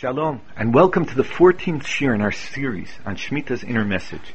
[0.00, 4.32] Shalom, and welcome to the 14th shir in our series on Shemitah's inner message,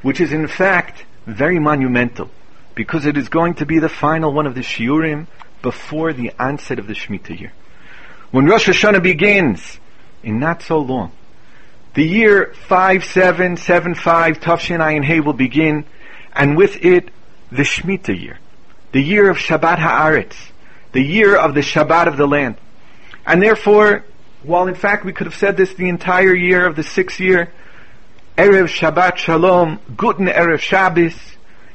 [0.00, 2.30] which is in fact very monumental,
[2.76, 5.26] because it is going to be the final one of the shiurim
[5.60, 7.52] before the onset of the Shemitah year.
[8.30, 9.80] When Rosh Hashanah begins,
[10.22, 11.10] in not so long,
[11.94, 15.84] the year 5775 Tav Shin Ayin Hay will begin,
[16.32, 17.10] and with it,
[17.50, 18.38] the Shemitah year,
[18.92, 20.36] the year of Shabbat Haaretz,
[20.92, 22.54] the year of the Shabbat of the land.
[23.26, 24.04] And therefore,
[24.42, 27.52] while in fact we could have said this the entire year of the sixth year,
[28.36, 31.14] Erev Shabbat Shalom, Guten Erev Shabbos,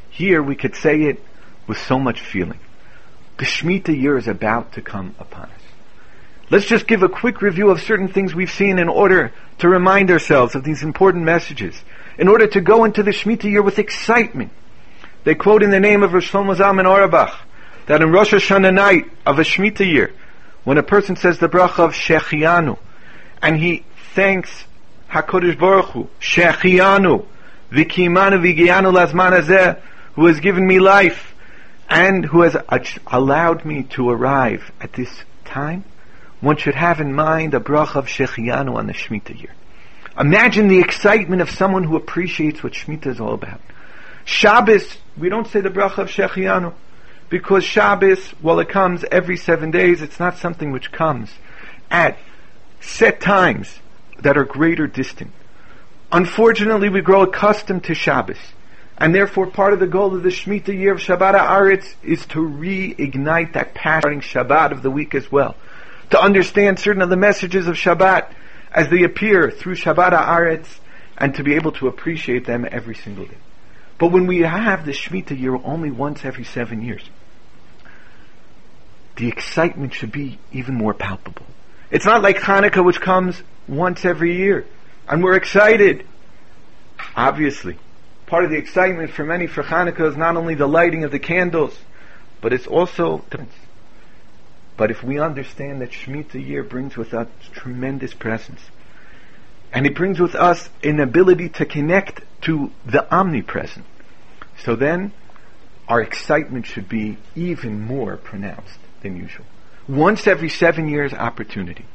[0.09, 1.21] here we could say it
[1.68, 2.59] with so much feeling.
[3.38, 5.62] The Shemitah year is about to come upon us.
[6.49, 10.12] Let's just give a quick review of certain things we've seen in order to remind
[10.12, 11.82] ourselves of these important messages,
[12.18, 14.52] in order to go into the Shemitah year with excitement.
[15.23, 17.35] They quote in the name of Rosh Shlomo Zalman Auerbach
[17.88, 20.13] that in Rosh Hashanah night of a Shemitah year,
[20.63, 22.77] when a person says the bracha of Shechianu,
[23.41, 24.66] and he thanks
[25.09, 27.26] HaKadosh Baruch Hu, Shechianu,
[27.71, 29.82] Vikimanu Vigianu Lazman Hazeh,
[30.13, 31.34] who has given me life,
[31.90, 32.55] and who has
[33.07, 35.10] allowed me to arrive at this
[35.46, 35.84] time,
[36.40, 39.54] one should have in mind a bracha of Shechianu on the Shemitah year.
[40.18, 43.62] Imagine the excitement of someone who appreciates what Shemitah is all about.
[44.26, 46.73] Shabbos, we don't say the bracha of Shechianu.
[47.34, 51.31] Because Shabbos, while it comes every seven days, it's not something which comes
[51.89, 52.20] at
[52.79, 53.79] set times
[54.20, 55.31] that are greater distant.
[56.11, 58.37] Unfortunately, we grow accustomed to Shabbos.
[58.99, 62.37] And therefore, part of the goal of the Shemitah year of Shabbat Haaretz is to
[62.37, 65.56] reignite that passion Shabbat of the week as well.
[66.11, 68.31] To understand certain of the messages of Shabbat
[68.72, 70.67] as they appear through Shabbat Haaretz
[71.17, 73.38] and to be able to appreciate them every single day.
[73.97, 77.09] But when we have the Shemitah year only once every seven years,
[79.16, 81.46] the excitement should be even more palpable.
[81.92, 84.66] It's not like Hanukkah, which comes once every year,
[85.08, 86.06] and we're excited.
[87.16, 87.78] Obviously,
[88.25, 91.19] part of the excitement for many for Hanukkah is not only the lighting of the
[91.19, 91.78] candles,
[92.41, 93.23] but it's also.
[94.75, 98.62] But if we understand that Shemitah year brings with us tremendous presence,
[99.72, 103.85] and it brings with us an ability to connect to the omnipresent,
[104.63, 105.13] so then
[105.88, 109.46] our excitement should be even more pronounced than usual.
[109.88, 111.86] Once every seven years opportunity.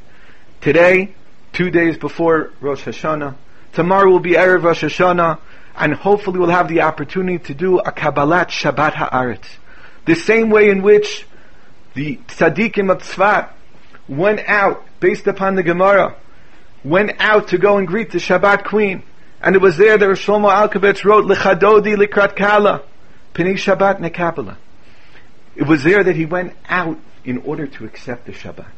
[0.60, 1.14] Today,
[1.52, 3.34] two days before Rosh Hashanah,
[3.72, 5.38] tomorrow will be Erev Rosh Hashanah,
[5.74, 9.48] and hopefully we'll have the opportunity to do a Kabbalat Shabbat Haaretz.
[10.04, 11.26] The same way in which
[11.94, 13.50] the Tzaddikim of Tzfat
[14.08, 16.16] went out, based upon the Gemara,
[16.84, 19.02] went out to go and greet the Shabbat Queen.
[19.40, 22.82] And it was there that Shlomo Alkabetz wrote, L'chadodi likrat kala,
[23.34, 24.56] Pnei Shabbat nekabala.
[25.58, 28.70] It was there that he went out in order to accept the Shabbat.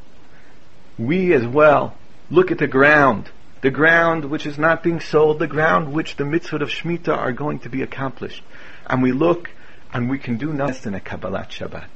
[0.99, 1.95] We as well
[2.31, 3.29] look at the ground,
[3.61, 7.33] the ground which is not being sold, the ground which the mitzvot of Shemitah are
[7.33, 8.43] going to be accomplished.
[8.87, 9.51] And we look
[9.93, 11.89] and we can do nothing than a Kabbalat Shabbat.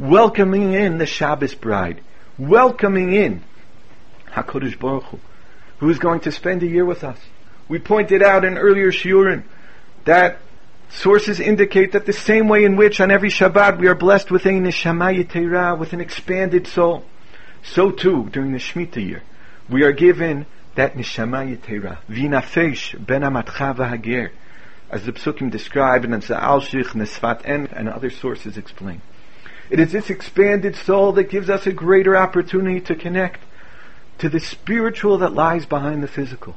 [0.00, 2.00] Welcoming in the Shabbos bride.
[2.36, 3.44] Welcoming in
[4.26, 5.20] HaKadosh Baruch Hu,
[5.78, 7.18] who is going to spend a year with us.
[7.68, 9.44] We pointed out in earlier shiurim
[10.04, 10.38] that
[10.94, 14.44] Sources indicate that the same way in which on every Shabbat we are blessed with
[14.44, 17.04] a neshama yitera, with an expanded soul,
[17.62, 19.22] so too during the Shemitah year
[19.68, 20.44] we are given
[20.74, 24.30] that neshama yitera, vinafesh ben amatcha v'hager,
[24.90, 29.00] as the psukim describe and as the Alshich, Nesfat En, and other sources explain.
[29.70, 33.40] It is this expanded soul that gives us a greater opportunity to connect
[34.18, 36.54] to the spiritual that lies behind the physical.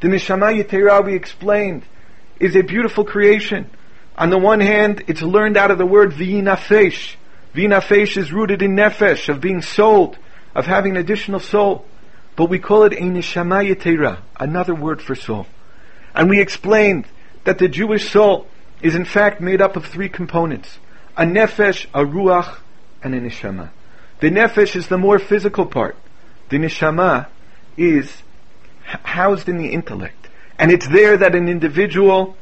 [0.00, 1.82] The neshama yitera we explained
[2.42, 3.70] is a beautiful creation.
[4.18, 7.14] On the one hand, it's learned out of the word v'inafesh.
[7.54, 10.18] V'inafesh is rooted in nefesh, of being sold,
[10.54, 11.86] of having an additional soul.
[12.34, 15.46] But we call it a neshama yetera, another word for soul.
[16.14, 17.06] And we explained
[17.44, 18.48] that the Jewish soul
[18.82, 20.78] is in fact made up of three components.
[21.16, 22.58] A nefesh, a ruach,
[23.04, 23.70] and a neshama.
[24.18, 25.96] The nefesh is the more physical part.
[26.48, 27.28] The neshama
[27.76, 28.22] is
[28.82, 30.28] housed in the intellect.
[30.58, 32.36] And it's there that an individual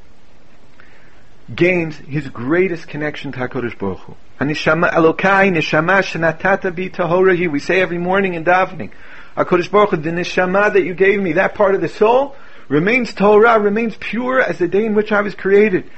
[1.54, 4.16] gains his greatest connection to HaKadosh Baruch Hu.
[4.40, 7.46] Hanishama Elokai, Nishama Shanatata Bi.
[7.48, 8.92] We say every morning in davening,
[9.36, 12.36] HaKadosh Baruch Hu, the Nishama that you gave me, that part of the soul,
[12.68, 15.90] remains Torah, remains pure as the day in which I was created.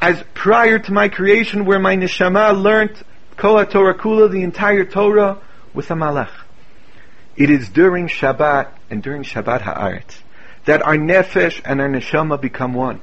[0.00, 3.02] As prior to my creation, where my Nishama learnt
[3.36, 5.38] Koha Torah Kula, the entire Torah,
[5.72, 6.30] with a Malach.
[7.36, 10.18] It is during Shabbat and during Shabbat Haaretz
[10.64, 13.00] that our nefesh and our neshama become one.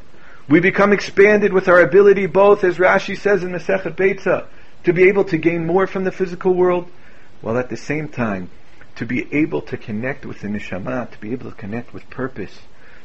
[0.52, 4.48] We become expanded with our ability both, as Rashi says in the Sechet Beitza,
[4.84, 6.92] to be able to gain more from the physical world,
[7.40, 8.50] while at the same time
[8.98, 12.60] to be able to connect with the neshama, to be able to connect with purpose,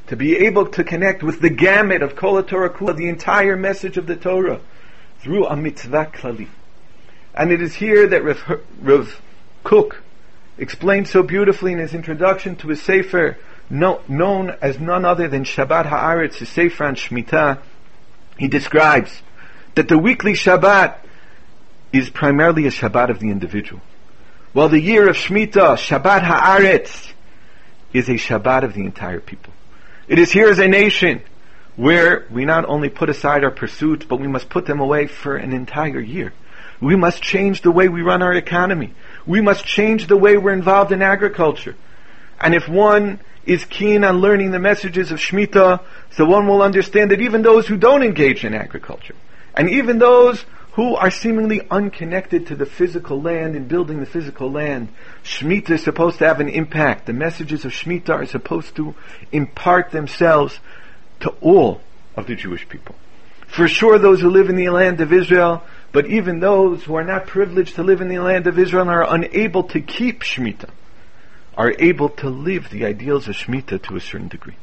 [0.08, 3.96] to be able to connect with the gamut of Kol Torah Kula, the entire message
[3.96, 4.60] of the Torah,
[5.20, 6.48] through a mitzvah klali.
[7.32, 8.24] And it is here that
[8.82, 9.20] Rav,
[9.62, 10.02] Kook
[10.58, 15.44] explained so beautifully in his introduction to his Sefer, no, known as none other than
[15.44, 17.58] Shabbat Haaretz, his Sefer on Shemitah,
[18.38, 19.22] he describes
[19.74, 20.98] that the weekly Shabbat
[21.92, 23.80] is primarily a Shabbat of the individual.
[24.52, 27.12] While the year of Shemitah, Shabbat Haaretz,
[27.92, 29.52] is a Shabbat of the entire people.
[30.08, 31.22] It is here as a nation
[31.76, 35.36] where we not only put aside our pursuits, but we must put them away for
[35.36, 36.32] an entire year.
[36.80, 38.94] We must change the way we run our economy.
[39.26, 41.74] We must change the way we're involved in agriculture.
[42.40, 47.10] And if one is keen on learning the messages of Shemitah, so one will understand
[47.10, 49.14] that even those who don't engage in agriculture,
[49.54, 54.52] and even those who are seemingly unconnected to the physical land and building the physical
[54.52, 54.88] land.
[55.24, 57.06] Shemitah is supposed to have an impact.
[57.06, 58.94] The messages of Shemitah are supposed to
[59.32, 60.60] impart themselves
[61.20, 61.80] to all
[62.14, 62.94] of the Jewish people.
[63.46, 65.62] For sure, those who live in the land of Israel,
[65.92, 68.90] but even those who are not privileged to live in the land of Israel and
[68.90, 70.68] are unable to keep Shemitah,
[71.56, 74.56] are able to live the ideals of Shemitah to a certain degree.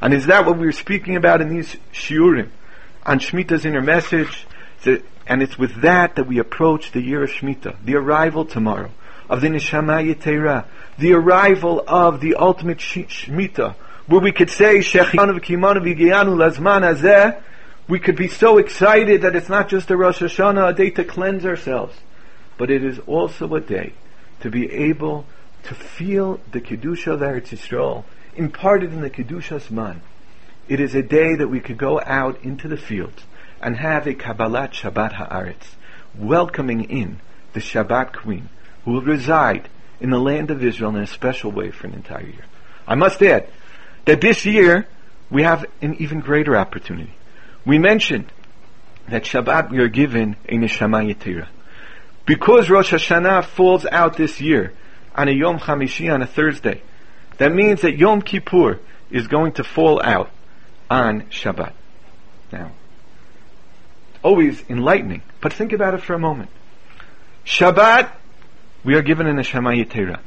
[0.00, 2.50] And is that what we were speaking about in these shiurim?
[3.04, 4.46] On Shemitah's inner message,
[5.26, 8.90] and it's with that that we approach the year of Shemitah, the arrival tomorrow
[9.28, 10.64] of the Neshama Yetera,
[10.98, 13.74] the arrival of the ultimate Shemitah,
[14.06, 14.76] where we could say,
[17.88, 21.04] we could be so excited that it's not just a Rosh Hashanah, a day to
[21.04, 21.94] cleanse ourselves,
[22.56, 23.92] but it is also a day
[24.40, 25.26] to be able
[25.64, 28.04] to feel the Kedusha of Eretz Yisrael
[28.36, 30.00] imparted in the Kedushas Man.
[30.68, 33.24] It is a day that we could go out into the fields
[33.60, 35.74] and have a Kabbalat Shabbat Haaretz,
[36.16, 37.20] welcoming in
[37.52, 38.48] the Shabbat Queen,
[38.84, 39.68] who will reside
[40.00, 42.44] in the land of Israel in a special way for an entire year.
[42.86, 43.48] I must add
[44.04, 44.86] that this year
[45.30, 47.14] we have an even greater opportunity.
[47.66, 48.32] We mentioned
[49.08, 51.48] that Shabbat we are given a Neshama Yetira.
[52.26, 54.72] Because Rosh Hashanah falls out this year
[55.14, 56.82] on a Yom Chamishi on a Thursday,
[57.38, 60.30] that means that Yom Kippur is going to fall out
[60.90, 61.72] on Shabbat.
[62.52, 62.72] Now,
[64.22, 65.22] always enlightening.
[65.40, 66.50] But think about it for a moment.
[67.44, 68.10] Shabbat,
[68.84, 70.20] we are given in the Shema Yetera.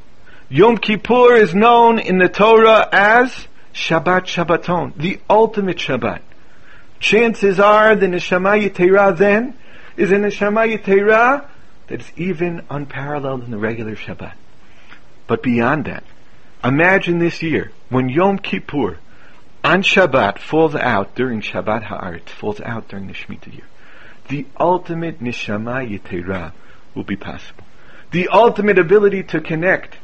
[0.50, 6.22] Yom Kippur is known in the Torah as Shabbat Shabbaton, the ultimate Shabbat.
[7.00, 9.58] Chances are the Neshama Yetera then
[9.98, 11.48] is a Neshama Yetera
[11.88, 14.34] that is even unparalleled in the regular Shabbat.
[15.28, 16.04] But beyond that,
[16.64, 18.98] imagine this year when Yom Kippur
[19.64, 23.66] on Shabbat falls out during Shabbat Haaretz, falls out during the Shemitah year
[24.32, 26.54] the ultimate neshama yetera
[26.96, 27.66] will be possible.
[28.12, 29.98] The ultimate ability to connect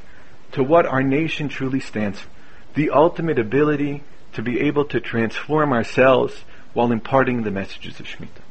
[0.52, 2.30] to what our nation truly stands for.
[2.76, 4.04] The ultimate ability
[4.34, 6.44] to be able to transform ourselves
[6.74, 8.44] while imparting the messages of Shemitah.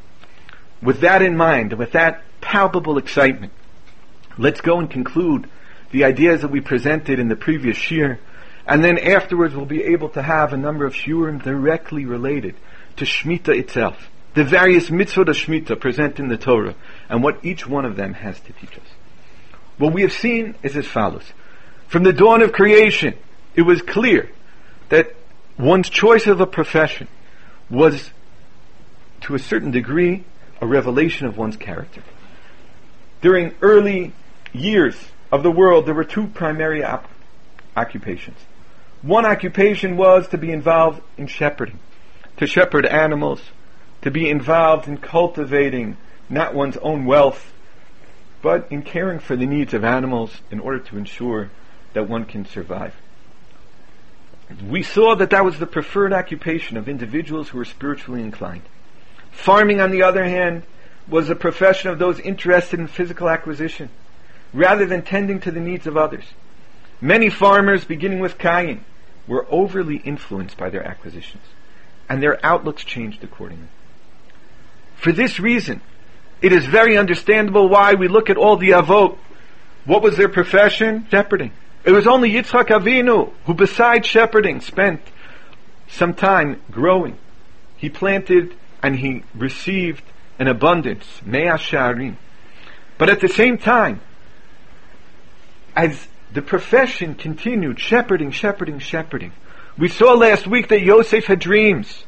[0.81, 3.53] With that in mind, with that palpable excitement,
[4.39, 5.49] let's go and conclude
[5.91, 8.19] the ideas that we presented in the previous shir,
[8.67, 12.55] and then afterwards we'll be able to have a number of shiurim directly related
[12.97, 16.75] to Shemitah itself the various mitzvot of Shemitah present in the Torah,
[17.09, 18.87] and what each one of them has to teach us.
[19.79, 21.25] What we have seen is as follows.
[21.89, 23.15] From the dawn of creation,
[23.55, 24.31] it was clear
[24.91, 25.15] that
[25.59, 27.09] one's choice of a profession
[27.71, 28.11] was,
[29.23, 30.25] to a certain degree,
[30.61, 32.03] a revelation of one's character.
[33.23, 34.13] During early
[34.53, 34.97] years
[35.31, 37.09] of the world, there were two primary op-
[37.77, 38.39] occupations.
[39.03, 41.79] One occupation was to be involved in shepherding,
[42.39, 43.41] to shepherd animals,
[44.03, 45.97] to be involved in cultivating
[46.29, 47.53] not one's own wealth,
[48.43, 51.51] but in caring for the needs of animals in order to ensure
[51.93, 52.95] that one can survive.
[54.65, 58.63] We saw that that was the preferred occupation of individuals who were spiritually inclined.
[59.33, 60.63] Farming, on the other hand,
[61.09, 63.91] was a profession of those interested in physical acquisition,
[64.57, 66.25] rather than tending to the needs of others.
[67.01, 68.85] Many farmers, beginning with Cain,
[69.29, 71.45] were overly influenced by their acquisitions,
[72.09, 73.69] and their outlooks changed accordingly.
[74.97, 75.83] For this reason,
[76.41, 79.19] it is very understandable why we look at all the Avot.
[79.85, 81.07] What was their profession?
[81.11, 81.53] Shepherding.
[81.85, 85.01] It was only Yitzchak Avinu who, besides shepherding, spent
[85.89, 87.19] some time growing.
[87.77, 90.03] He planted and he received
[90.39, 92.17] an abundance, Mea Sharim.
[92.99, 94.01] But at the same time,
[95.77, 99.33] as the profession continued, shepherding, shepherding, shepherding,
[99.79, 102.05] we saw last week that Yosef had dreams.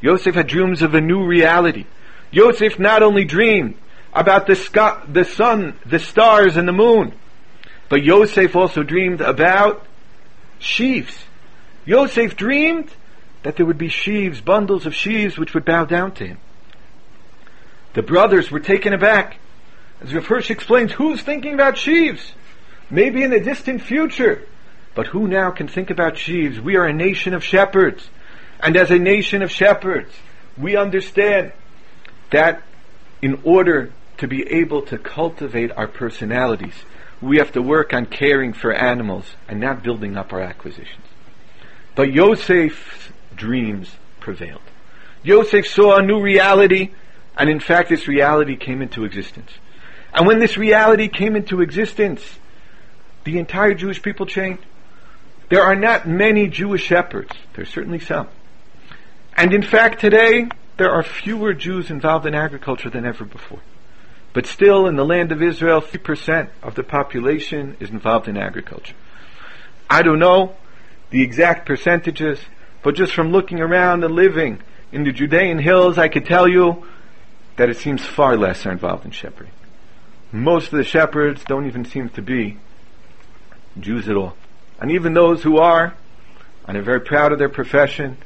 [0.00, 1.84] Yosef had dreams of a new reality.
[2.30, 3.76] Yosef not only dreamed
[4.14, 7.14] about the, sky, the sun, the stars, and the moon,
[7.90, 9.84] But Yosef also dreamed about
[10.58, 11.24] sheaves.
[11.84, 12.90] Yosef dreamed
[13.42, 16.38] that there would be sheaves, bundles of sheaves, which would bow down to him.
[17.94, 19.38] The brothers were taken aback.
[20.00, 22.32] As Rav Hirsch explains, who's thinking about sheaves?
[22.90, 24.46] Maybe in the distant future.
[24.94, 26.60] But who now can think about sheaves?
[26.60, 28.08] We are a nation of shepherds.
[28.58, 30.12] And as a nation of shepherds,
[30.58, 31.52] we understand
[32.30, 32.62] that
[33.22, 36.74] in order to be able to cultivate our personalities,
[37.22, 41.06] we have to work on caring for animals and not building up our acquisitions.
[41.94, 44.60] But Yosef's dreams prevailed.
[45.22, 46.90] Yosef saw a new reality,
[47.36, 49.50] and in fact, this reality came into existence.
[50.12, 52.22] And when this reality came into existence,
[53.24, 54.64] the entire Jewish people changed.
[55.48, 57.32] There are not many Jewish shepherds.
[57.54, 58.28] There's certainly some.
[59.36, 63.60] And in fact, today, there are fewer Jews involved in agriculture than ever before.
[64.32, 68.94] But still, in the land of Israel, 3% of the population is involved in agriculture.
[69.88, 70.54] I don't know
[71.10, 72.38] the exact percentages,
[72.82, 74.62] but just from looking around and living
[74.92, 76.86] in the Judean hills, I could tell you
[77.56, 79.52] that it seems far less are involved in shepherding.
[80.32, 82.58] Most of the shepherds don't even seem to be
[83.78, 84.36] Jews at all.
[84.80, 85.94] And even those who are,
[86.66, 88.16] and are very proud of their profession,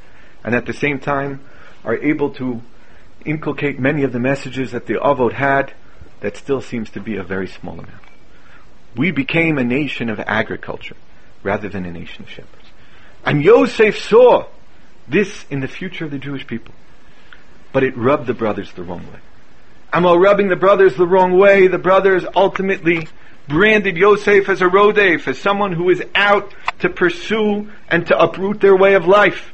[0.43, 1.41] and at the same time
[1.83, 2.61] are able to
[3.25, 5.73] inculcate many of the messages that the Avot had,
[6.21, 8.01] that still seems to be a very small amount.
[8.95, 10.95] We became a nation of agriculture
[11.43, 12.69] rather than a nation of shepherds.
[13.25, 14.47] And Yosef saw
[15.07, 16.73] this in the future of the Jewish people.
[17.73, 19.19] But it rubbed the brothers the wrong way.
[19.91, 23.07] And while rubbing the brothers the wrong way, the brothers ultimately
[23.47, 28.61] branded Yosef as a rodef, as someone who is out to pursue and to uproot
[28.61, 29.53] their way of life.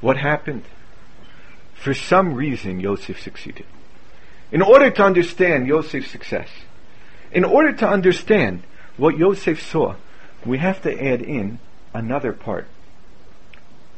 [0.00, 0.64] What happened?
[1.74, 3.66] For some reason, Yosef succeeded.
[4.50, 6.48] In order to understand Yosef's success,
[7.32, 8.62] in order to understand
[8.96, 9.96] what Yosef saw,
[10.44, 11.58] we have to add in
[11.92, 12.66] another part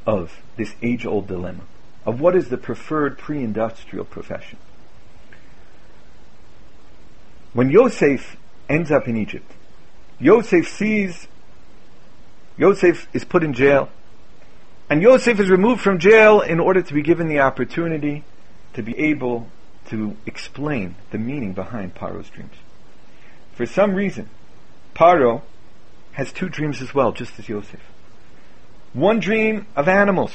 [0.07, 1.63] of this age-old dilemma
[2.05, 4.59] of what is the preferred pre-industrial profession.
[7.53, 8.37] When Yosef
[8.69, 9.51] ends up in Egypt,
[10.19, 11.27] Yosef sees
[12.57, 13.89] Yosef is put in jail,
[14.89, 18.25] and Yosef is removed from jail in order to be given the opportunity
[18.75, 19.49] to be able
[19.89, 22.55] to explain the meaning behind Paro's dreams.
[23.55, 24.29] For some reason,
[24.95, 25.43] Paro
[26.13, 27.81] has two dreams as well, just as Yosef.
[28.93, 30.33] One dream of animals,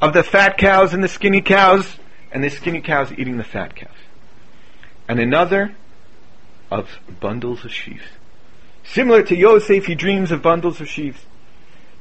[0.00, 1.96] of the fat cows and the skinny cows,
[2.32, 3.90] and the skinny cows eating the fat cows.
[5.08, 5.74] And another
[6.70, 6.88] of
[7.20, 8.04] bundles of sheaves.
[8.84, 11.24] Similar to Yosef, he dreams of bundles of sheaves.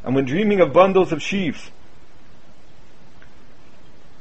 [0.03, 1.71] And when dreaming of bundles of sheaves,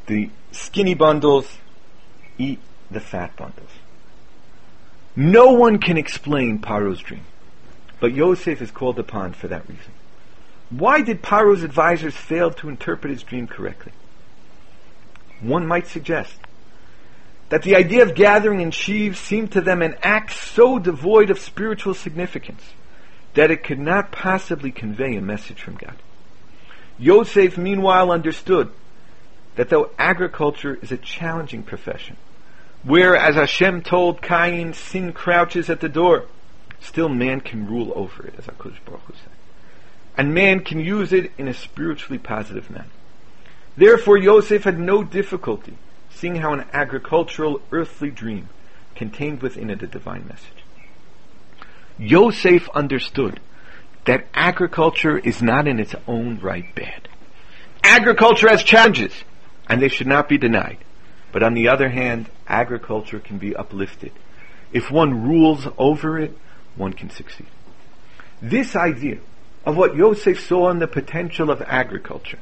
[0.06, 1.58] the skinny bundles
[2.38, 2.58] eat
[2.90, 3.70] the fat bundles.
[5.16, 7.24] No one can explain Paro's dream,
[8.00, 9.92] but Yosef is called upon for that reason.
[10.70, 13.92] Why did Paro's advisors fail to interpret his dream correctly?
[15.40, 16.34] One might suggest
[17.48, 21.38] that the idea of gathering in sheaves seemed to them an act so devoid of
[21.38, 22.62] spiritual significance
[23.34, 25.96] that it could not possibly convey a message from God.
[26.98, 28.70] Yosef, meanwhile, understood
[29.56, 32.16] that though agriculture is a challenging profession,
[32.82, 36.26] where, as Hashem told Cain, sin crouches at the door,
[36.80, 39.32] still man can rule over it, as HaKadosh Baruch said.
[40.16, 42.86] And man can use it in a spiritually positive manner.
[43.76, 45.76] Therefore, Yosef had no difficulty
[46.14, 48.48] seeing how an agricultural, earthly dream
[48.94, 50.64] contained within it a divine message.
[51.98, 53.40] Yosef understood
[54.04, 57.08] that agriculture is not in its own right bad.
[57.82, 59.12] Agriculture has challenges
[59.68, 60.78] and they should not be denied.
[61.32, 64.12] But on the other hand, agriculture can be uplifted.
[64.72, 66.36] If one rules over it,
[66.76, 67.46] one can succeed.
[68.40, 69.18] This idea
[69.64, 72.38] of what Yosef saw in the potential of agriculture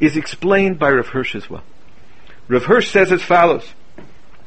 [0.00, 1.64] is explained by Rav Hirsch as well.
[2.48, 3.66] Rav Hirsch says as follows,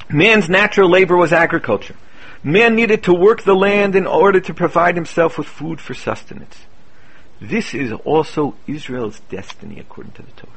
[0.10, 1.96] Man's natural labor was agriculture.
[2.44, 6.58] Man needed to work the land in order to provide himself with food for sustenance.
[7.42, 10.54] This is also Israel's destiny according to the Torah.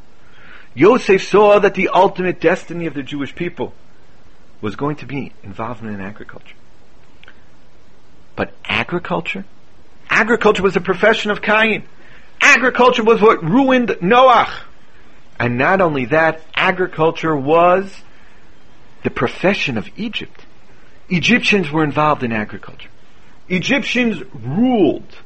[0.75, 3.75] Yosef saw that the ultimate destiny of the Jewish people
[4.61, 6.57] was going to be involvement in agriculture.
[8.37, 9.45] But agriculture?
[10.09, 11.85] Agriculture was a profession of Cain.
[12.41, 14.51] Agriculture was what ruined Noach.
[15.43, 18.03] And not only that, agriculture was
[19.03, 20.47] the profession of Egypt.
[21.09, 22.91] Egyptians were involved in agriculture.
[23.49, 25.19] Egyptians ruled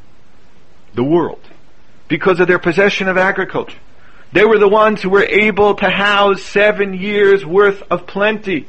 [0.95, 1.43] the world
[2.09, 3.77] because of their possession of agriculture.
[4.33, 8.67] They were the ones who were able to house seven years worth of plenty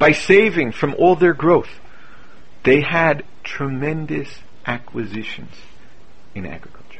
[0.00, 1.70] by saving from all their growth.
[2.64, 5.54] They had tremendous acquisitions
[6.34, 6.98] in agriculture.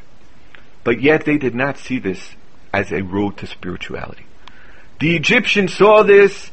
[0.85, 2.35] But yet they did not see this
[2.75, 4.25] as a road to spirituality.
[4.99, 6.51] The Egyptians saw this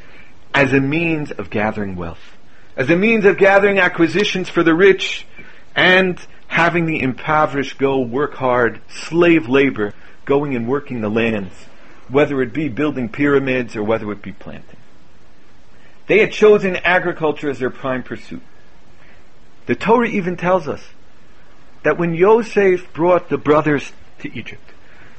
[0.55, 2.37] as a means of gathering wealth,
[2.77, 5.27] as a means of gathering acquisitions for the rich
[5.75, 11.55] and having the impoverished go work hard, slave labor, going and working the lands,
[12.09, 14.79] whether it be building pyramids or whether it be planting.
[16.07, 18.43] They had chosen agriculture as their prime pursuit.
[19.67, 20.85] The Torah even tells us
[21.83, 24.73] that when Yosef brought the brothers to Egypt,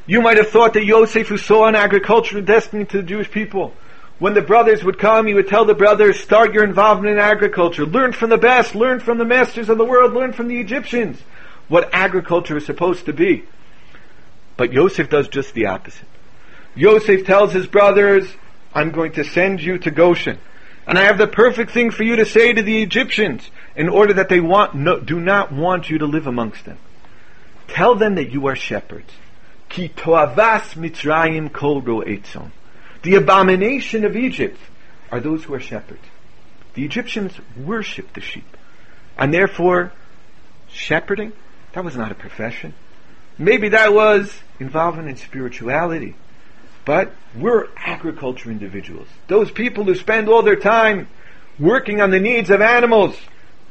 [0.06, 3.74] you might have thought that Yosef, who saw an agricultural destiny to the Jewish people,
[4.20, 7.86] when the brothers would come, he would tell the brothers, start your involvement in agriculture.
[7.86, 8.76] Learn from the best.
[8.76, 10.14] Learn from the masters of the world.
[10.14, 11.20] Learn from the Egyptians
[11.68, 13.44] what agriculture is supposed to be.
[14.56, 16.08] But Yosef does just the opposite.
[16.76, 18.28] Yosef tells his brothers,
[18.74, 20.40] I'm going to send you to Goshen.
[20.86, 24.14] And I have the perfect thing for you to say to the Egyptians in order
[24.14, 26.78] that they want, no, do not want you to live amongst them.
[27.68, 29.12] Tell them that you are shepherds.
[29.74, 32.52] Ki toavas mitzrayim kol etzon.
[33.02, 34.60] The abomination of Egypt
[35.12, 36.06] are those who are shepherds.
[36.76, 38.56] The Egyptians worshipped the sheep.
[39.18, 39.92] And therefore,
[40.70, 41.34] shepherding,
[41.74, 42.76] that was not a profession.
[43.40, 46.14] Maybe that was involvement in spirituality.
[46.86, 49.08] But we're agriculture individuals.
[49.28, 51.08] Those people who spend all their time
[51.58, 53.20] working on the needs of animals,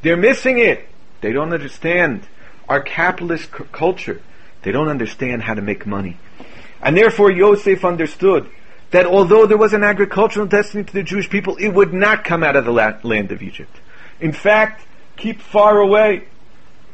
[0.01, 0.85] they're missing it.
[1.21, 2.27] They don't understand
[2.67, 4.21] our capitalist c- culture.
[4.63, 6.17] They don't understand how to make money.
[6.81, 8.49] And therefore Yosef understood
[8.91, 12.43] that although there was an agricultural destiny to the Jewish people, it would not come
[12.43, 13.75] out of the land of Egypt.
[14.19, 14.85] In fact,
[15.17, 16.27] keep far away.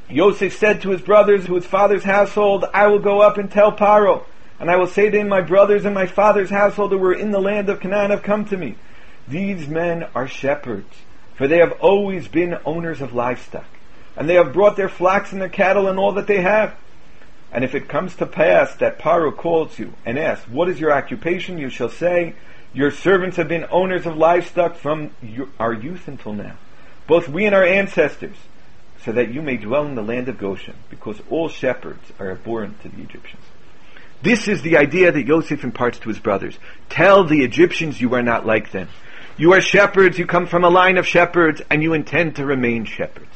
[0.10, 3.72] Yosef said to his brothers, to his father's household, I will go up and tell
[3.72, 4.24] Paro,
[4.60, 7.32] and I will say to him, my brothers and my father's household who were in
[7.32, 8.76] the land of Canaan have come to me.
[9.28, 10.94] These men are shepherds,
[11.36, 13.68] for they have always been owners of livestock,
[14.18, 16.76] and they have brought their flocks and their cattle and all that they have.
[17.52, 20.92] And if it comes to pass that Paro calls you and asks, What is your
[20.92, 21.58] occupation?
[21.58, 22.36] you shall say,
[22.74, 25.12] Your servants have been owners of livestock from
[25.60, 26.58] our youth until now,
[27.08, 28.38] both we and our ancestors,
[29.04, 32.82] so that you may dwell in the land of Goshen, because all shepherds are abhorrent
[32.82, 33.44] to the Egyptians.
[34.22, 36.60] This is the idea that Yosef imparts to his brothers.
[36.90, 38.90] Tell the Egyptians you are not like them.
[39.38, 42.84] You are shepherds, you come from a line of shepherds, and you intend to remain
[42.84, 43.32] shepherds.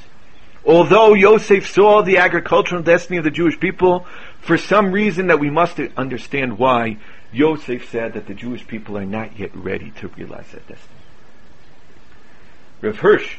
[0.66, 4.06] Although Yosef saw the agricultural destiny of the Jewish people,
[4.40, 6.98] for some reason that we must understand why,
[7.34, 11.00] Yosef said that the Jewish people are not yet ready to realize that destiny.
[12.82, 13.38] Rav Hirsch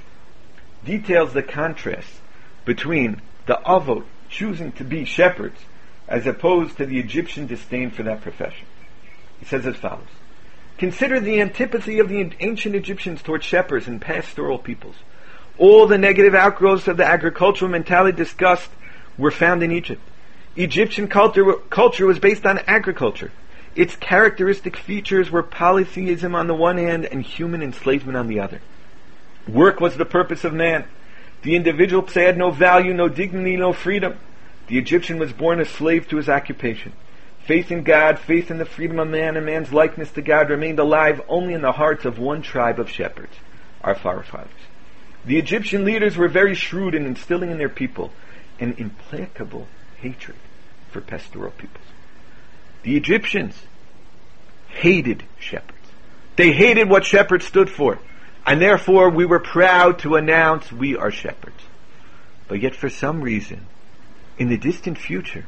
[0.84, 2.08] details the contrast
[2.64, 5.60] between the Avot choosing to be shepherds
[6.08, 8.66] as opposed to the Egyptian disdain for that profession.
[9.38, 10.08] He says as follows.
[10.76, 14.96] Consider the antipathy of the ancient Egyptians towards shepherds and pastoral peoples.
[15.58, 18.70] All the negative outgrowths of the agricultural mentality discussed
[19.16, 20.02] were found in Egypt.
[20.56, 23.32] Egyptian culture, culture was based on agriculture.
[23.76, 28.60] Its characteristic features were polytheism on the one hand and human enslavement on the other.
[29.48, 30.84] Work was the purpose of man.
[31.42, 34.16] The individual had no value, no dignity, no freedom.
[34.68, 36.92] The Egyptian was born a slave to his occupation.
[37.46, 40.78] Faith in God, faith in the freedom of man, and man's likeness to God remained
[40.78, 43.34] alive only in the hearts of one tribe of shepherds,
[43.82, 44.50] our forefathers.
[45.24, 48.12] The Egyptian leaders were very shrewd in instilling in their people
[48.60, 49.66] an implacable
[50.00, 50.36] hatred
[50.90, 51.84] for pastoral peoples.
[52.82, 53.54] The Egyptians
[54.68, 55.72] hated shepherds.
[56.36, 57.98] They hated what shepherds stood for.
[58.46, 61.62] And therefore we were proud to announce we are shepherds.
[62.46, 63.66] But yet for some reason,
[64.38, 65.46] in the distant future,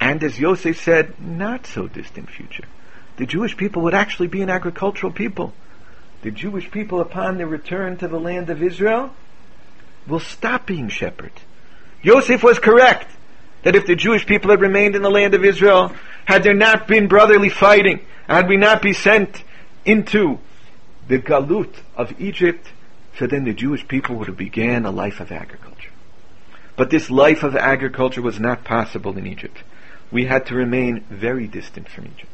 [0.00, 2.64] and as Yosef said, not so distant future,
[3.16, 5.52] the Jewish people would actually be an agricultural people
[6.22, 9.14] the Jewish people upon their return to the land of Israel
[10.06, 11.40] will stop being shepherds.
[12.02, 13.10] Yosef was correct
[13.62, 15.92] that if the Jewish people had remained in the land of Israel,
[16.24, 19.42] had there not been brotherly fighting, had we not been sent
[19.84, 20.38] into
[21.08, 22.68] the galut of Egypt,
[23.18, 25.90] so then the Jewish people would have began a life of agriculture.
[26.76, 29.62] But this life of agriculture was not possible in Egypt.
[30.12, 32.30] We had to remain very distant from Egypt.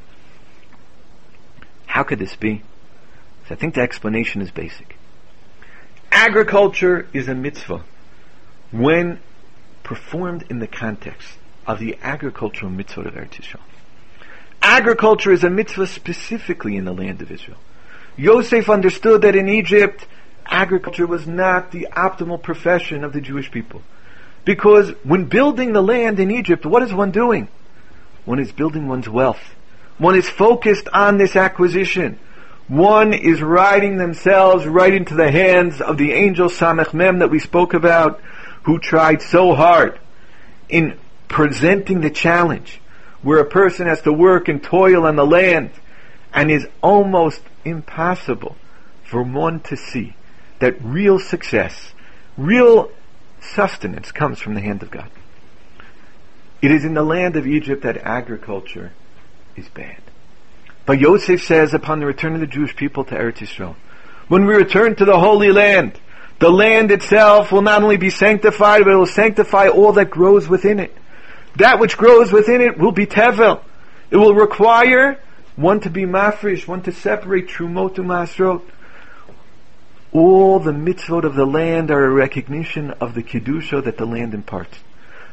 [1.86, 2.62] How could this be?
[3.48, 4.96] So I think the explanation is basic.
[6.10, 7.84] Agriculture is a mitzvah
[8.70, 9.20] when
[9.82, 11.28] performed in the context
[11.66, 13.60] of the agricultural mitzvah of Eretz Yisrael.
[14.62, 17.58] Agriculture is a mitzvah specifically in the land of Israel.
[18.16, 20.06] Yosef understood that in Egypt,
[20.46, 23.82] agriculture was not the optimal profession of the Jewish people.
[24.44, 27.48] Because when building the land in Egypt, what is one doing?
[28.24, 29.54] One is building one's wealth.
[29.98, 32.18] One is focused on this acquisition.
[32.68, 37.38] One is riding themselves right into the hands of the angel Samech Mem that we
[37.38, 38.20] spoke about,
[38.62, 39.98] who tried so hard
[40.68, 40.98] in
[41.28, 42.80] presenting the challenge
[43.22, 45.70] where a person has to work and toil on the land
[46.32, 48.56] and is almost impossible
[49.04, 50.14] for one to see
[50.58, 51.92] that real success,
[52.36, 52.90] real
[53.40, 55.10] sustenance comes from the hand of God.
[56.62, 58.92] It is in the land of Egypt that agriculture
[59.54, 60.03] is bad.
[60.86, 63.76] But Yosef says upon the return of the Jewish people to Eretz Yisrael,
[64.28, 65.98] when we return to the Holy Land,
[66.38, 70.48] the land itself will not only be sanctified, but it will sanctify all that grows
[70.48, 70.94] within it.
[71.56, 73.62] That which grows within it will be tevel.
[74.10, 75.20] It will require
[75.56, 78.62] one to be mafresh, one to separate trumot and masrot.
[80.12, 84.34] All the mitzvot of the land are a recognition of the kedusha that the land
[84.34, 84.78] imparts.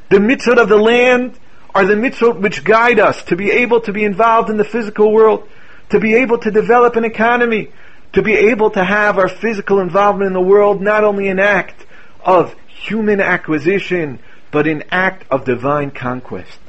[0.09, 1.39] The mitzvot of the land
[1.73, 5.11] are the mitzvot which guide us to be able to be involved in the physical
[5.11, 5.47] world,
[5.89, 7.69] to be able to develop an economy,
[8.13, 11.85] to be able to have our physical involvement in the world not only an act
[12.25, 14.19] of human acquisition,
[14.51, 16.59] but an act of divine conquest.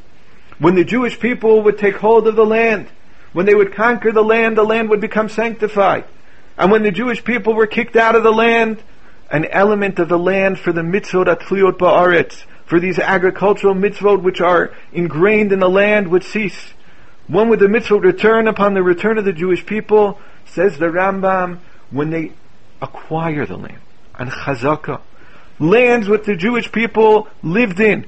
[0.59, 2.89] When the Jewish people would take hold of the land,
[3.33, 6.05] when they would conquer the land, the land would become sanctified.
[6.57, 8.83] And when the Jewish people were kicked out of the land,
[9.31, 14.41] an element of the land for the mitzvot atluyot ba'aretz, for these agricultural mitzvot which
[14.41, 16.73] are ingrained in the land would cease.
[17.27, 20.19] When would the mitzvot return upon the return of the Jewish people?
[20.47, 21.59] Says the Rambam,
[21.91, 22.33] when they
[22.81, 23.77] acquire the land.
[24.15, 25.03] And chazaka.
[25.59, 28.07] Lands which the Jewish people lived in,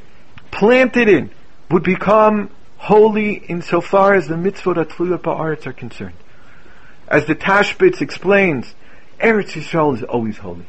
[0.50, 1.30] planted in,
[1.70, 2.48] would become
[2.78, 6.16] holy insofar as the mitzvot atluyot ba'aretz are concerned.
[7.06, 8.74] As the Tashbitz explains,
[9.20, 10.64] Eretz Yisrael is always holy.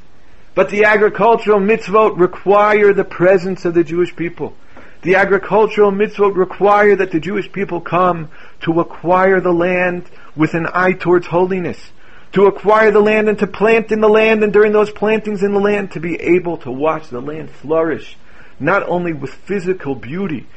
[0.56, 4.56] But the agricultural mitzvot require the presence of the Jewish people.
[5.02, 8.30] The agricultural mitzvot require that the Jewish people come
[8.62, 11.91] to acquire the land with an eye towards holiness.
[12.32, 15.54] To acquire the land and to plant in the land and during those plantings in
[15.54, 18.18] the land to be able to watch the land flourish.
[18.58, 20.48] Not only with physical beauty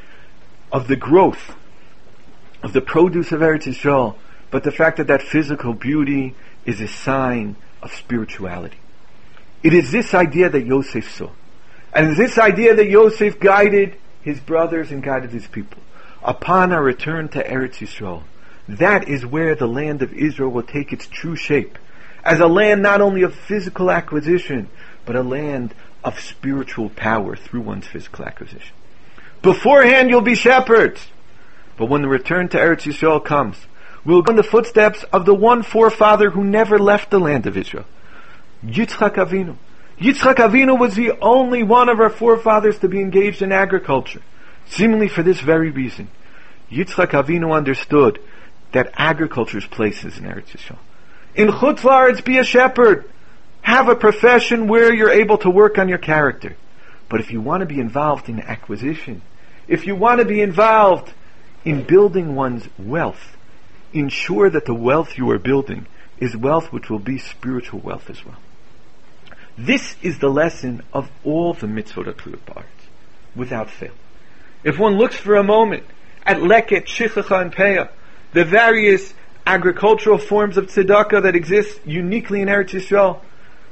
[0.70, 1.56] of the growth
[2.62, 4.16] of the produce of Eretz Yisrael,
[4.50, 6.34] but the fact that that physical beauty
[6.64, 8.78] is a sign of spirituality.
[9.62, 11.30] It is this idea that Yosef saw.
[11.92, 15.82] And this idea that Yosef guided his brothers and guided his people.
[16.22, 18.22] Upon our return to Eretz Yisrael,
[18.68, 21.78] that is where the land of Israel will take its true shape.
[22.22, 24.68] As a land not only of physical acquisition,
[25.06, 28.74] but a land of spiritual power through one's physical acquisition.
[29.42, 31.06] Beforehand you'll be shepherds.
[31.76, 33.56] But when the return to Eretz Yisrael comes,
[34.04, 37.56] we'll go in the footsteps of the one forefather who never left the land of
[37.56, 37.86] Israel.
[38.64, 39.56] Yitzchak Avinu.
[39.98, 44.22] Yitzchak Avinu was the only one of our forefathers to be engaged in agriculture,
[44.66, 46.08] seemingly for this very reason.
[46.70, 48.20] Yitzchak Avinu understood
[48.72, 50.78] that agriculture's place is in Eretz Yisrael.
[51.34, 53.10] In Chutz be a shepherd.
[53.62, 56.56] Have a profession where you're able to work on your character.
[57.08, 59.22] But if you want to be involved in acquisition,
[59.66, 61.12] if you want to be involved
[61.64, 63.36] in building one's wealth,
[63.92, 65.86] ensure that the wealth you are building
[66.18, 68.36] is wealth which will be spiritual wealth as well.
[69.58, 72.68] This is the lesson of all the mitzvot of parts,
[73.34, 73.92] without fail.
[74.62, 75.82] If one looks for a moment
[76.24, 77.88] at leket, shichacha, and peah,
[78.32, 83.20] the various agricultural forms of tzedakah that exist uniquely in Eretz Yisrael,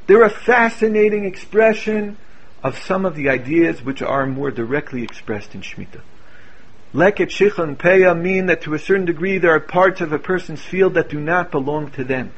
[0.09, 2.17] they're a fascinating expression
[2.65, 6.01] of some of the ideas which are more directly expressed in Shemitah.
[6.95, 10.19] Leket, shicha, and peah mean that to a certain degree there are parts of a
[10.19, 12.33] person's field that do not belong to them.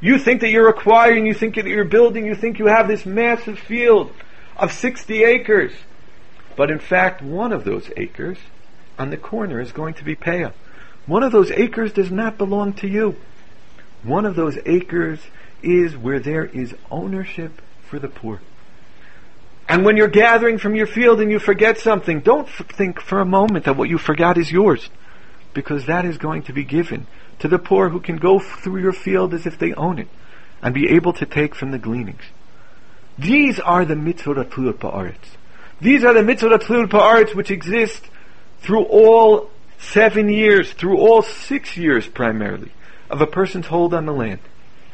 [0.00, 3.04] You think that you're acquiring, you think that you're building, you think you have this
[3.04, 4.12] massive field
[4.56, 5.72] of 60 acres.
[6.56, 8.38] But in fact, one of those acres
[8.98, 10.52] on the corner is going to be peah.
[11.06, 13.16] One of those acres does not belong to you.
[14.02, 15.20] One of those acres
[15.62, 18.40] is where there is ownership for the poor.
[19.68, 23.20] And when you're gathering from your field and you forget something, don't f- think for
[23.20, 24.88] a moment that what you forgot is yours.
[25.52, 27.06] Because that is going to be given
[27.40, 30.08] to the poor who can go through your field as if they own it
[30.62, 32.22] and be able to take from the gleanings.
[33.18, 35.36] These are the mitzvot atluot ba'aretz.
[35.80, 38.04] These are the mitzvot atluot ba'aretz which exist
[38.60, 42.72] through all seven years, through all six years primarily,
[43.10, 44.40] of a person's hold on the land,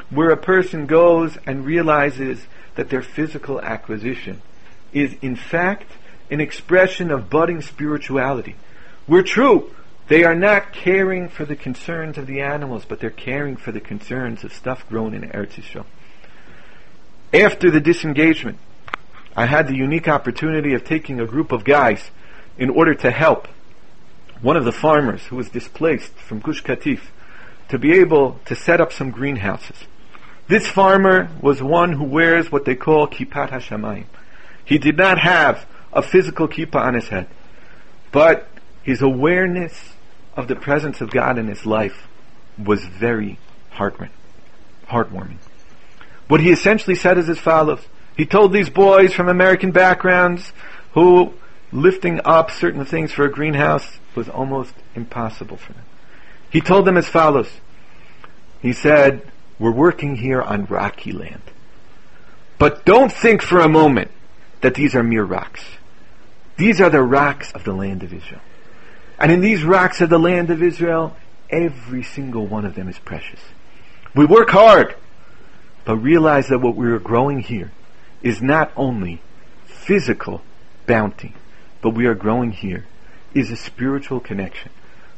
[0.09, 4.41] where a person goes and realizes that their physical acquisition
[4.93, 5.91] is in fact
[6.29, 8.55] an expression of budding spirituality.
[9.07, 9.71] We're true.
[10.07, 13.79] They are not caring for the concerns of the animals, but they're caring for the
[13.79, 15.85] concerns of stuff grown in Eretz Yisrael.
[17.33, 18.59] After the disengagement,
[19.35, 22.11] I had the unique opportunity of taking a group of guys
[22.57, 23.47] in order to help
[24.41, 27.01] one of the farmers who was displaced from Gush Katif
[27.69, 29.85] to be able to set up some greenhouses.
[30.47, 34.05] This farmer was one who wears what they call kippat hashamayim.
[34.63, 37.27] He did not have a physical kippah on his head,
[38.11, 38.47] but
[38.83, 39.94] his awareness
[40.35, 42.07] of the presence of God in his life
[42.57, 43.39] was very
[43.73, 44.09] heartwarming.
[46.27, 47.81] What he essentially said is as follows.
[48.17, 50.53] He told these boys from American backgrounds
[50.93, 51.33] who
[51.71, 55.83] lifting up certain things for a greenhouse was almost impossible for them.
[56.49, 57.49] He told them as follows.
[58.61, 61.41] He said, we're working here on rocky land.
[62.57, 64.11] But don't think for a moment
[64.61, 65.63] that these are mere rocks.
[66.57, 68.41] These are the rocks of the land of Israel.
[69.17, 71.15] And in these rocks of the land of Israel,
[71.49, 73.39] every single one of them is precious.
[74.13, 74.95] We work hard,
[75.85, 77.71] but realize that what we are growing here
[78.21, 79.21] is not only
[79.65, 80.41] physical
[80.87, 81.33] bounty,
[81.81, 82.85] but we are growing here
[83.33, 84.71] is a spiritual connection.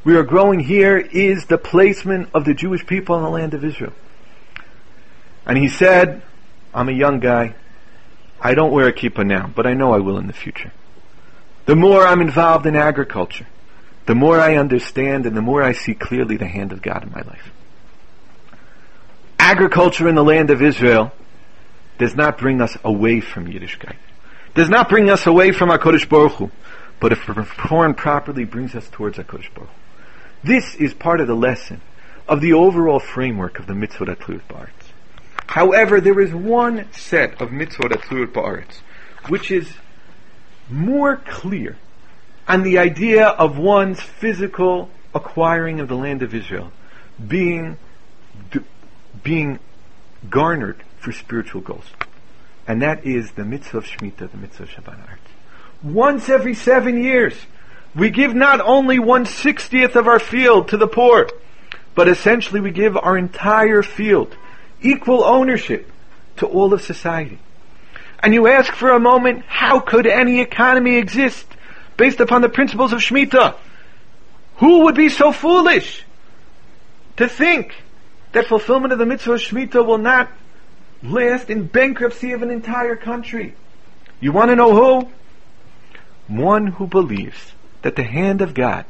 [0.04, 3.64] We are growing here is the placement of the Jewish people in the land of
[3.64, 3.94] Israel.
[5.46, 6.22] And he said,
[6.74, 7.56] I'm a young guy.
[8.40, 10.72] I don't wear a kippah now, but I know I will in the future.
[11.66, 13.48] The more I'm involved in agriculture,
[14.08, 17.12] the more I understand and the more I see clearly the hand of God in
[17.12, 17.52] my life.
[19.38, 21.12] Agriculture in the land of Israel
[22.00, 23.96] does not bring us away from Yiddishkeit.
[24.56, 26.52] Does not bring us away from HaKadosh Baruch Hu,
[27.00, 30.44] but if performed properly brings us towards HaKadosh Baruch Hu.
[30.44, 31.82] This is part of the lesson
[32.28, 34.70] of the overall framework of the mitzvot atluyot ba'aretz.
[35.48, 38.82] However, there is one set of mitzvot atluyot ba'aretz
[39.30, 39.74] which is
[40.70, 41.78] more clear
[42.48, 46.72] on the idea of one's physical acquiring of the land of Israel
[47.26, 47.78] being
[49.24, 49.60] being
[50.30, 51.86] garnered for spiritual goals.
[52.68, 55.18] And that is the mitzvah of Shemitah, the mitzvah of Shabbat
[55.82, 57.34] Once every seven years,
[57.96, 61.30] we give not only one sixtieth of our field to the poor,
[61.96, 64.36] but essentially we give our entire field
[64.82, 65.90] equal ownership
[66.38, 67.40] to all of society.
[68.20, 71.46] And you ask for a moment, how could any economy exist
[71.98, 73.56] based upon the principles of Shemitah?
[74.58, 76.04] Who would be so foolish
[77.18, 77.76] to think
[78.32, 80.30] that fulfillment of the mitzvah of Shemitah will not
[81.04, 83.56] last in bankruptcy of an entire country.
[84.20, 85.10] You want to know who?
[86.28, 88.86] One who believes that the hand of God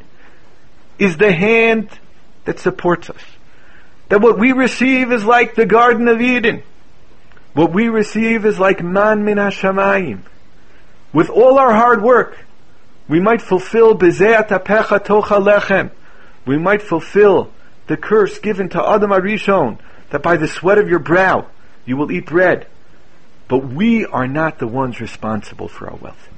[0.97, 1.89] is the hand
[2.45, 3.21] that supports us.
[4.09, 6.63] That what we receive is like the Garden of Eden.
[7.53, 10.21] What we receive is like man min hashamayim.
[11.13, 12.37] With all our hard work,
[13.07, 13.95] we might fulfill.
[16.45, 17.51] We might fulfill
[17.87, 21.47] the curse given to Adam Arishon, that by the sweat of your brow
[21.85, 22.67] you will eat bread.
[23.47, 26.29] But we are not the ones responsible for our wealth.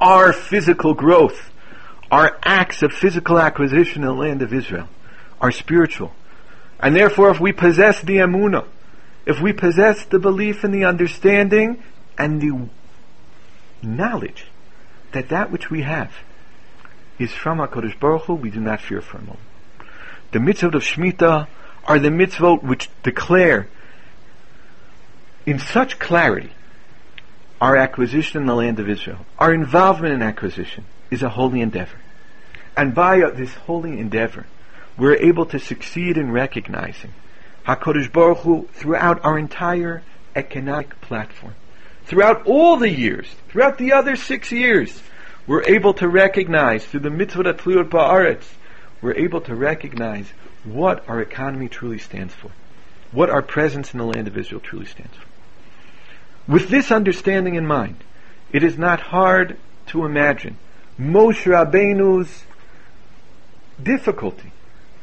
[0.00, 1.50] Our physical growth,
[2.10, 4.88] our acts of physical acquisition in the land of Israel
[5.40, 6.12] are spiritual.
[6.80, 8.66] And therefore, if we possess the emunah,
[9.26, 11.82] if we possess the belief and the understanding
[12.16, 12.68] and the
[13.82, 14.46] knowledge
[15.12, 16.12] that that which we have
[17.18, 19.40] is from HaKadosh Baruch Hu, we do not fear for a moment.
[20.32, 21.48] The mitzvot of Shemitah
[21.84, 23.68] are the mitzvot which declare
[25.46, 26.52] in such clarity
[27.60, 31.98] our acquisition in the land of Israel, our involvement in acquisition is a holy endeavor.
[32.76, 34.46] And by this holy endeavor,
[34.96, 37.12] we're able to succeed in recognizing
[37.66, 40.02] HaKadosh Baruch Hu throughout our entire
[40.36, 41.54] economic platform.
[42.08, 45.02] Throughout all the years, throughout the other six years,
[45.46, 48.44] we're able to recognize through the mitzvah atluyot ba'aretz
[49.02, 50.26] we're able to recognize
[50.64, 52.50] what our economy truly stands for,
[53.12, 56.50] what our presence in the land of Israel truly stands for.
[56.50, 58.02] With this understanding in mind,
[58.52, 60.56] it is not hard to imagine
[60.98, 62.44] Moshe Rabbeinu's
[63.82, 64.50] difficulty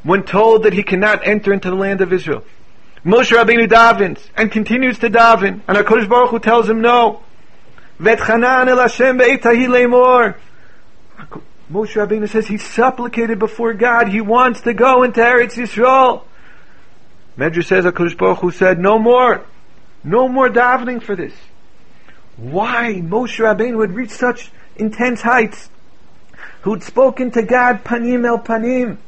[0.02, 2.44] when told that he cannot enter into the land of Israel.
[3.06, 7.22] Moshe Rabbeinu davens and continues to daven, and HaKadosh Baruch Hu tells him no.
[8.00, 10.34] V'etchanan el Hashem be'etahi.
[11.70, 14.08] Moshe Rabbeinu says he supplicated before God.
[14.08, 16.24] He wants to go into Eretz Yisrael.
[17.38, 19.44] Medrash says HaKadosh Baruch Hu said, no more.
[20.02, 21.34] No more davening for this.
[22.36, 25.70] Why Moshe Rabbeinu had reached such intense heights?
[26.62, 28.98] Who'd spoken to God panim el panim.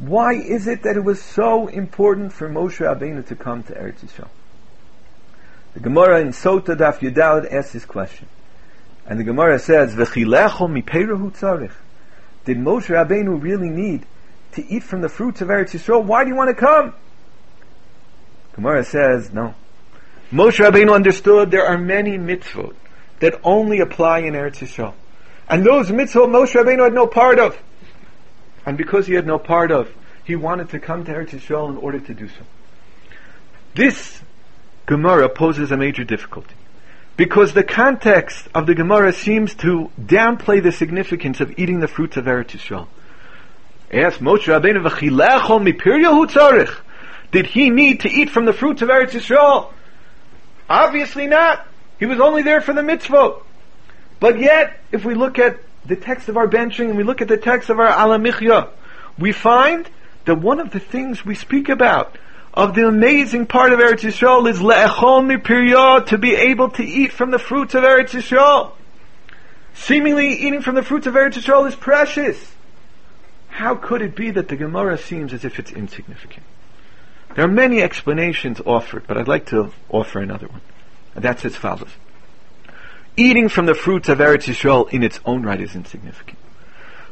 [0.00, 4.02] Why is it that it was so important for Moshe Rabbeinu to come to Eretz
[4.02, 4.28] Yisrael?
[5.74, 8.26] The Gemara in Sota Daf Yud Daled asks this question.
[9.06, 9.94] And the Gemara says.
[9.94, 10.46] Did Moshe
[12.46, 14.06] Rabbeinu really need
[14.52, 16.02] to eat from the fruits of Eretz Yisrael?
[16.02, 16.94] Why do you want to come?
[18.54, 19.54] Gemara says, no.
[20.32, 22.74] Moshe Rabbeinu understood there are many mitzvot
[23.18, 24.94] that only apply in Eretz Yisrael.
[25.46, 27.60] And those mitzvot Moshe Rabbeinu had no part of.
[28.70, 31.76] And because he had no part of, he wanted to come to Eretz Yisrael in
[31.76, 32.44] order to do so.
[33.74, 34.22] This
[34.86, 36.54] Gemara poses a major difficulty.
[37.16, 42.16] Because the context of the Gemara seems to downplay the significance of eating the fruits
[42.16, 42.86] of Eretz Yisrael.
[43.92, 46.78] Ask Moshe Rabbeinu v'chilechol mipiryahu tzarich.
[47.32, 49.72] Did he need to eat from the fruits of Eretz Yisrael?
[50.68, 51.66] Obviously not.
[51.98, 53.42] He was only there for the mitzvot.
[54.20, 57.28] But yet, if we look at the text of our benching and we look at
[57.28, 58.68] the text of our al hamichya,
[59.18, 59.88] we find
[60.24, 62.16] that one of the things we speak about
[62.52, 67.12] of the amazing part of Eretz Yisrael is le'echol mipirya, to be able to eat
[67.12, 68.72] from the fruits of Eretz Yisrael.
[69.74, 72.52] Seemingly eating from the fruits of Eretz Yisrael is precious.
[73.48, 76.44] How could it be that the Gemara seems as if it's insignificant?
[77.34, 80.60] There are many explanations offered, but I'd like to offer another one.
[81.14, 81.90] And that's as follows.
[83.20, 86.38] Eating from the fruits of Eretz Yisrael in its own right is insignificant.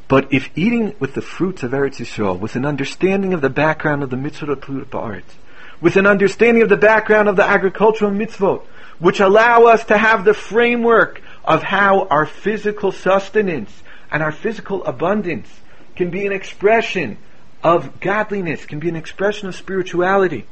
[0.08, 4.02] But if eating with the fruits of Eretz Yisrael, with an understanding of the background
[4.02, 5.36] of the mitzvot of Ba'aretz,
[5.82, 8.64] with an understanding of the background of the agricultural mitzvot,
[8.98, 14.82] which allow us to have the framework of how our physical sustenance and our physical
[14.86, 15.50] abundance
[15.94, 17.18] can be an expression
[17.62, 20.46] of godliness, can be an expression of spirituality.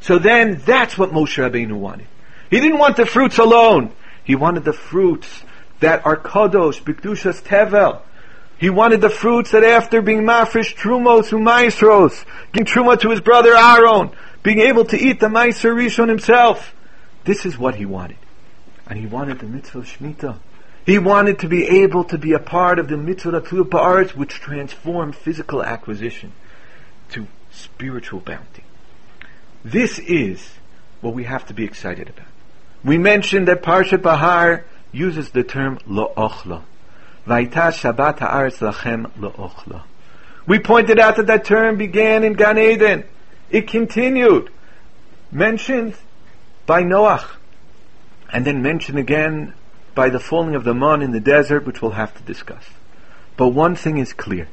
[0.00, 2.06] So then that's what Moshe Rabbeinu wanted.
[2.50, 3.92] He didn't want the fruits alone.
[4.24, 5.42] He wanted the fruits
[5.80, 8.00] that are kadosh, bikdushas tevel.
[8.58, 13.56] He wanted the fruits that after being mafresh trumos umaisros, giving truma to his brother
[13.56, 14.10] Aaron,
[14.42, 16.74] being able to eat the meiser rishon himself.
[17.24, 18.18] This is what he wanted.
[18.86, 20.38] And he wanted the mitzvah of Shemitah.
[20.84, 25.14] He wanted to be able to be a part of the mitzvah Ba'aretz, which transformed
[25.14, 26.32] physical acquisition
[27.10, 28.64] to spiritual bounty.
[29.64, 30.54] This is
[31.00, 32.26] what we have to be excited about.
[32.82, 36.62] We mentioned that Parshat Bahar uses the term lo'ochla.
[37.26, 39.82] Vaita Shabbat ha'aretz lachem lo'ochla.
[40.46, 43.04] We pointed out that that term began in Gan Eden.
[43.50, 44.50] It continued,
[45.30, 45.94] mentioned
[46.66, 47.28] by Noach,
[48.32, 49.54] and then mentioned again
[49.94, 52.64] by the falling of the man in the desert, which we'll have to discuss.
[53.36, 54.48] But one thing is clear.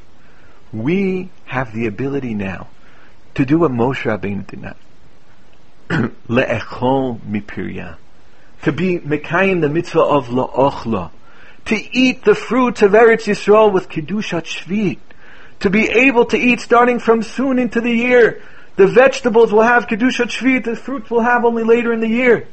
[0.73, 2.67] We have the ability now
[3.35, 4.77] to do what Moshe Rabbeinu did not.
[6.27, 7.97] Le'echol mipirya.
[8.63, 11.11] To be mekayim the mitzvah of la'ochla.
[11.65, 14.99] To eat the fruits of Eretz Yisrael with Kedushat Shvit.
[15.59, 18.41] To be able to eat starting from soon into the year.
[18.75, 22.47] The vegetables will have Kedushat Shvit, the fruits will have only later in the year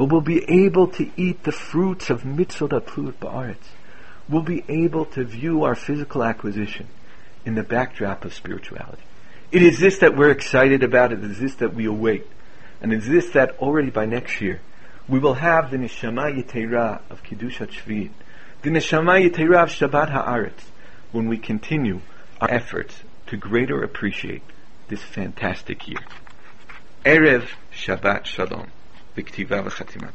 [0.00, 3.56] but we'll be able to eat the fruits of mitzvot atluyot ba'aretz.
[4.30, 6.88] We'll be able to view our physical acquisition
[7.44, 9.02] in the backdrop of spirituality.
[9.52, 11.12] It is this that we're excited about.
[11.12, 12.26] It is this that we await.
[12.80, 14.62] And it is this that already by next year,
[15.10, 18.12] we will have the Neshama Yitera of kedushat Shvi'it,
[18.62, 20.62] the Neshama Yitera of Shabbat Ha'aretz,
[21.10, 22.00] when we continue
[22.40, 24.42] our efforts to greater appreciate
[24.86, 25.98] this fantastic year.
[27.04, 28.68] Erev Shabbat Shalom.
[29.16, 30.12] Biktiva v'chatima